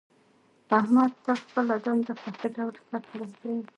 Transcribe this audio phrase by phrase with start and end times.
[0.79, 3.57] احمد تل خپله دنده په ښه ډول سرته رسوي.